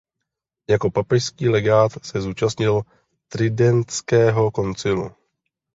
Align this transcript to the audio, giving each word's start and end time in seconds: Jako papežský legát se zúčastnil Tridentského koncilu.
Jako 0.69 0.91
papežský 0.91 1.49
legát 1.49 1.91
se 2.05 2.21
zúčastnil 2.21 2.81
Tridentského 3.27 4.51
koncilu. 4.51 5.09